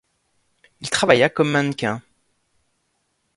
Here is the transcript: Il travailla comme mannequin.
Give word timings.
Il 0.79 0.89
travailla 0.89 1.29
comme 1.29 1.51
mannequin. 1.51 2.01